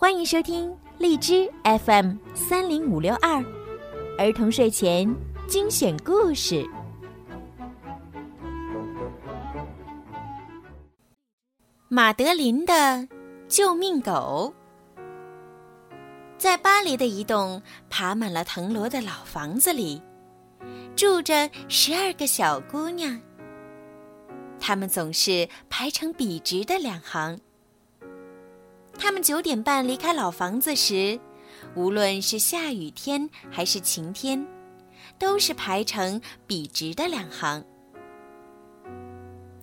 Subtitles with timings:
[0.00, 3.44] 欢迎收听荔枝 FM 三零五六二
[4.16, 5.12] 儿童睡前
[5.48, 6.64] 精选故事。
[11.88, 13.08] 马德琳的
[13.48, 14.54] 救命狗，
[16.36, 17.60] 在巴黎的一栋
[17.90, 20.00] 爬满了藤萝的老房子里，
[20.94, 23.20] 住着十二个小姑娘。
[24.60, 27.36] 她们总是排成笔直的两行。
[28.98, 31.18] 他们九点半离开老房子时，
[31.76, 34.44] 无论是下雨天还是晴天，
[35.18, 37.64] 都是排成笔直的两行。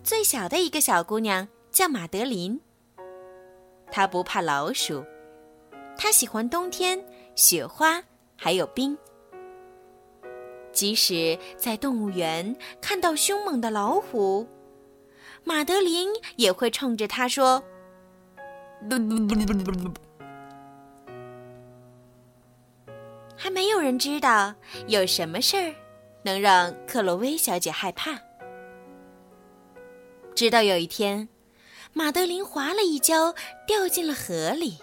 [0.02, 2.58] 最小的一个小姑娘叫马德琳。
[3.90, 5.04] 她不怕老鼠，
[5.96, 8.02] 她喜欢冬天、雪花
[8.36, 8.96] 还有冰。
[10.72, 14.46] 即使在动物园看到凶猛的老虎，
[15.44, 17.62] 马德琳也会冲着它说。
[23.36, 24.54] 还没有人知道
[24.86, 25.74] 有什么事儿
[26.22, 28.18] 能让克洛威小姐害怕。
[30.34, 31.28] 直到有一天，
[31.92, 33.34] 马德琳滑了一跤，
[33.66, 34.78] 掉进了河里。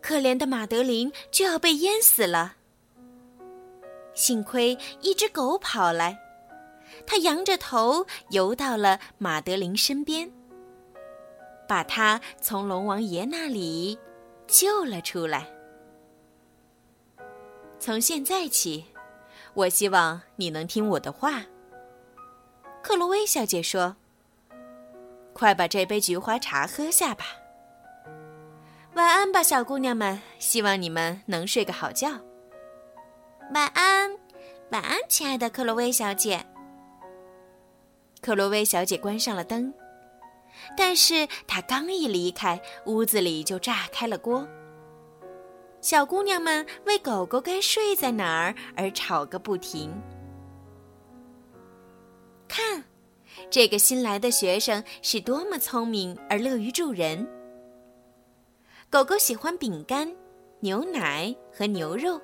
[0.00, 2.56] 可怜的马德琳就要被淹死了。
[4.14, 6.18] 幸亏一只狗跑来，
[7.06, 10.30] 它仰着头游到了马德琳身边。
[11.72, 13.98] 把他从龙王爷那里
[14.46, 15.46] 救了出来。
[17.78, 18.84] 从现在起，
[19.54, 21.46] 我希望你能听我的话。”
[22.84, 23.96] 克洛威小姐说
[25.32, 27.24] ，“快把这杯菊花茶喝下吧。
[28.92, 32.10] 晚安吧，小姑娘们，希望你们能睡个好觉。
[33.54, 34.10] 晚安，
[34.72, 36.44] 晚安，亲爱的克洛威小姐。”
[38.20, 39.72] 克洛威小姐关上了灯。
[40.76, 44.46] 但是他刚一离开，屋子里就炸开了锅。
[45.80, 49.92] 小姑娘们为狗狗该睡在哪儿而吵个不停。
[52.46, 52.84] 看，
[53.50, 57.26] 这个新来的学生是多么聪明而乐于助人。
[58.88, 60.14] 狗狗喜欢饼干、
[60.60, 62.20] 牛奶和牛肉。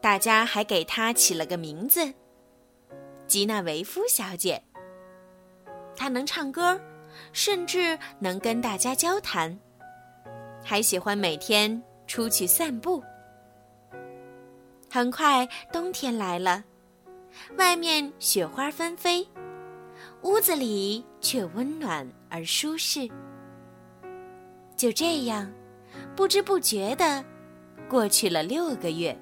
[0.00, 2.12] 大家还给它起了个名字——
[3.28, 4.60] 吉娜维夫小姐。
[5.94, 6.80] 她能唱歌。
[7.32, 9.58] 甚至能跟大家交谈，
[10.64, 13.02] 还喜欢每天出去散步。
[14.90, 16.64] 很快冬天来了，
[17.56, 19.26] 外面雪花纷飞，
[20.22, 23.08] 屋子里却温暖而舒适。
[24.76, 25.50] 就这样，
[26.14, 27.24] 不知不觉的
[27.88, 29.18] 过去了六个月。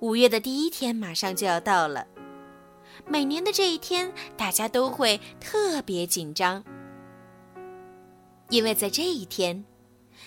[0.00, 2.06] 五月的第一天马上就要到了。
[3.04, 6.64] 每年的这一天，大家都会特别紧张，
[8.48, 9.64] 因为在这一天，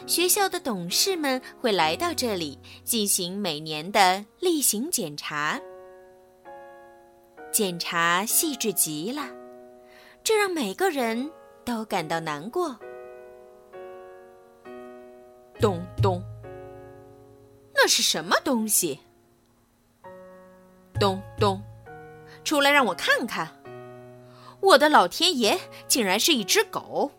[0.06, 5.60] 学校的董事们会来到这里进行每年的例行检查。
[7.52, 9.28] 检查细致极了，
[10.24, 11.30] 这让每个人
[11.66, 12.78] 都感到难过。
[15.60, 16.24] 咚咚，
[17.74, 19.00] 那是什么东西？
[21.00, 21.62] 咚咚。
[22.44, 23.56] 出来让我看看！
[24.62, 27.12] 我的老天爷，竟然是一只狗！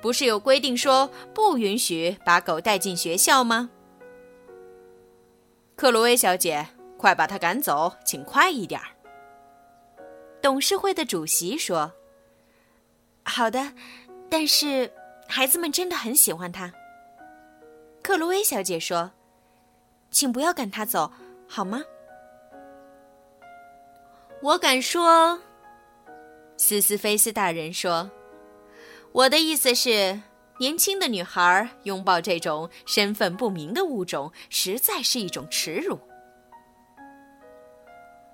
[0.00, 3.70] 不是有规定说不允许把狗带进学校吗？
[5.74, 6.66] 克罗威小姐，
[6.96, 8.86] 快把它赶走，请快一点儿。
[10.40, 11.92] 董事会的主席说
[13.24, 13.72] ：“好的，
[14.30, 14.92] 但是
[15.28, 16.72] 孩子们真的很喜欢它。”
[18.02, 19.10] 克罗威小姐说
[20.10, 21.12] ：“请不要赶它走，
[21.48, 21.82] 好吗？”
[24.42, 25.40] 我敢说，
[26.56, 28.10] 斯斯菲斯大人说
[29.12, 30.20] ：“我的意思是，
[30.58, 35.98] 年轻的女孩拥抱这种身份不明的物种，实在是一种耻辱。”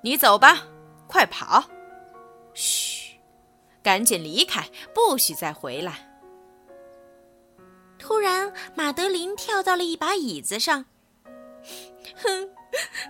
[0.03, 0.67] 你走吧，
[1.07, 1.65] 快跑！
[2.53, 3.17] 嘘，
[3.83, 6.09] 赶紧离开，不许再回来！
[7.99, 10.85] 突然，马德琳跳到了一把椅子上。
[12.21, 12.51] 哼，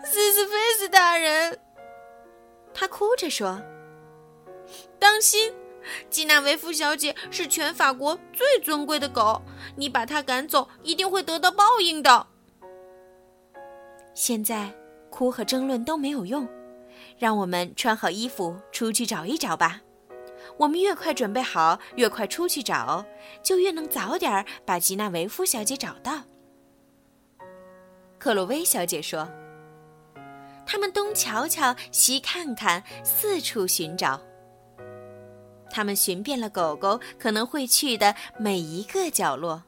[0.05, 1.59] 斯斯菲斯大人。
[2.83, 3.63] 他哭着说
[4.99, 5.55] ：“当心，
[6.11, 9.41] 吉纳维夫小姐是全法国最尊贵的狗，
[9.77, 12.27] 你把它赶走，一定会得到报应的。”
[14.15, 14.75] 现在，
[15.11, 16.45] 哭和争论都没有用，
[17.17, 19.81] 让我们穿好衣服出去找一找吧。
[20.57, 23.07] 我们越快准备好，越快出去找，
[23.45, 26.25] 就越能早点把吉纳维夫小姐找到。”
[28.19, 29.31] 克洛威小姐说。
[30.65, 34.21] 他们东瞧瞧，西看看，四处寻找。
[35.71, 39.63] 他们寻遍了狗狗可能会去的每一个角落。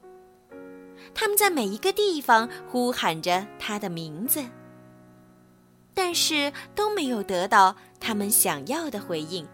[1.15, 4.45] 他们在每一个地方呼喊着它的名字，
[5.95, 9.47] 但是都没有得到他们想要的回应。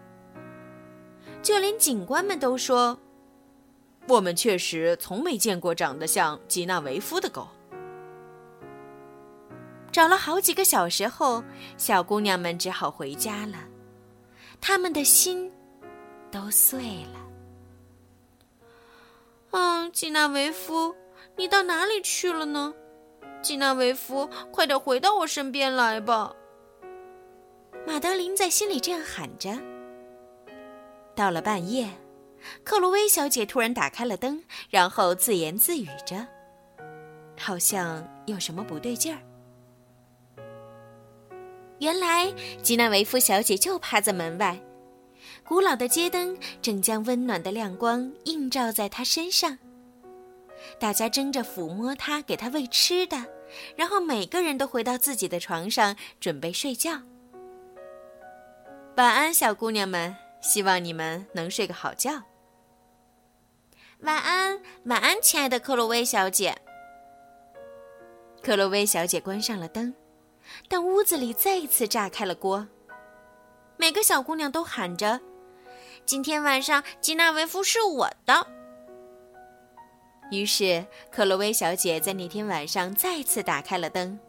[1.41, 2.97] 就连警官们都说
[4.07, 7.47] ：“我们确实从没见过长得像吉纳维夫的狗。”
[9.91, 11.43] 找了好几个小时后，
[11.77, 13.57] 小姑娘们只好回家了。
[14.61, 15.51] 他们的心
[16.31, 17.19] 都碎了。
[19.59, 20.95] 啊，吉纳维夫，
[21.35, 22.73] 你到哪里去了呢？
[23.41, 26.33] 吉纳维夫，快点回到我身边来吧！
[27.85, 29.59] 马德琳在心里这样喊着。
[31.15, 31.89] 到了半夜，
[32.63, 36.25] 克洛威小姐突然打开了灯，然后自言自语着，
[37.37, 39.19] 好像有什么不对劲儿。
[41.81, 42.31] 原来
[42.61, 44.55] 吉娜维夫小姐就趴在门外，
[45.43, 49.57] 古老的街灯正将温暖的亮光映照在她身上。
[50.79, 53.17] 大家争着抚摸她，给她喂吃的，
[53.75, 57.01] 然后每个人都回到自己的床上准备睡觉。
[58.97, 62.21] 晚安，小姑娘们，希望你们能睡个好觉。
[64.01, 66.55] 晚安，晚安，亲爱的克洛威小姐。
[68.43, 69.91] 克洛威小姐关上了灯。
[70.67, 72.67] 但屋子里再一次炸开了锅。
[73.77, 75.19] 每个小姑娘都喊着
[76.05, 78.47] ：“今天晚上吉娜维夫是我的。”
[80.31, 84.19] 于是，克洛威小姐在那天晚上再次打开了灯。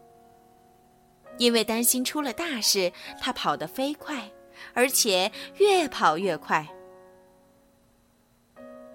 [1.37, 4.29] 因为担心出了大事，她跑得飞快，
[4.73, 6.67] 而且越跑越快。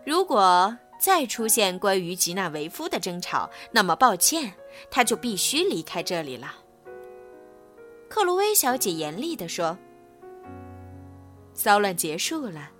[0.04, 4.52] 如果再出现关于吉娜维夫的争吵，那么抱歉，
[4.90, 6.54] 她就必须离开这里了。
[8.08, 9.76] 克洛威小姐严厉地说
[11.52, 12.70] ：“骚乱结束了，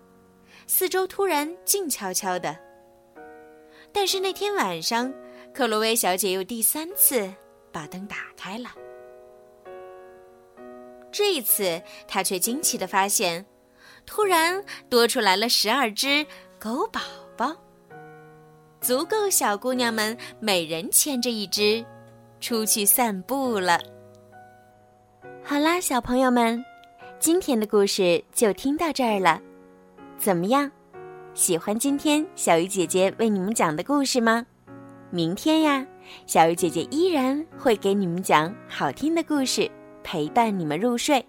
[0.67, 2.57] 四周突然静悄悄的。
[3.93, 5.13] 但是那天晚上，
[5.53, 7.31] 克洛威小姐又第三次
[7.71, 8.71] 把灯打开了。
[11.13, 13.45] 这一次，她却惊奇地发现，
[14.07, 16.25] 突然多出来了十二只
[16.59, 17.01] 狗宝
[17.37, 17.55] 宝，
[18.81, 21.85] 足够小姑娘们每人牵着一只，
[22.41, 23.79] 出去散步了。”
[25.51, 26.63] 好啦，小朋友们，
[27.19, 29.41] 今天的故事就听到这儿了。
[30.19, 30.71] 怎么样，
[31.33, 34.45] 喜欢今天小鱼姐姐为你们讲的故事吗？
[35.09, 35.87] 明天呀，
[36.27, 39.71] 小鱼姐姐依然会给你们讲好听的故事，
[40.05, 41.25] 陪伴你们入睡。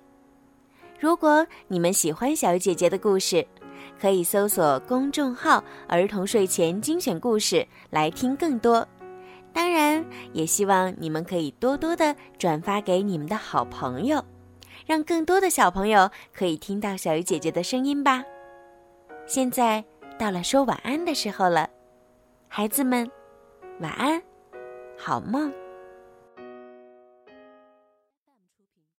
[0.99, 3.47] 如果你们喜欢小鱼姐姐的故事，
[3.97, 8.85] 可以搜索公众号“儿童睡前精选故事”来听更多。
[9.53, 14.23] 当然，也希望你们可以多多的转发给你们的好朋友，
[14.85, 18.23] 让更多的小朋友可以听到小鱼姐姐的声音吧。
[19.25, 19.83] 现在
[20.17, 21.69] 到了说晚安的时候了，
[22.47, 23.09] 孩子们，
[23.79, 24.21] 晚安，
[24.97, 25.51] 好梦。